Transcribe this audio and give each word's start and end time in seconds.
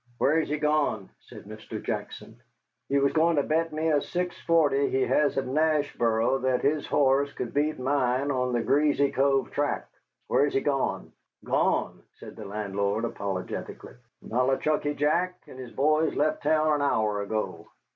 "Where's 0.17 0.49
he 0.49 0.57
gone?" 0.57 1.11
said 1.19 1.43
Mr. 1.43 1.79
Jackson. 1.79 2.41
"He 2.89 2.97
was 2.97 3.13
going 3.13 3.35
to 3.35 3.43
bet 3.43 3.71
me 3.71 3.89
a 3.89 4.01
six 4.01 4.35
forty 4.47 4.89
he 4.89 5.01
has 5.03 5.37
at 5.37 5.45
Nashboro 5.45 6.39
that 6.41 6.63
his 6.63 6.87
horse 6.87 7.31
could 7.33 7.53
beat 7.53 7.77
mine 7.77 8.31
on 8.31 8.51
the 8.51 8.63
Greasy 8.63 9.11
Cove 9.11 9.51
track. 9.51 9.87
Where's 10.25 10.55
he 10.55 10.61
gone?" 10.61 11.11
"Gone!" 11.43 12.01
said 12.15 12.35
the 12.35 12.45
landlord, 12.45 13.05
apologetically, 13.05 13.93
"Nollichucky 14.23 14.95
Jack 14.95 15.39
and 15.45 15.59
his 15.59 15.71
boys 15.71 16.15
left 16.15 16.41
town 16.41 16.73
an 16.81 16.81
hour 16.81 17.21
ago." 17.21 17.67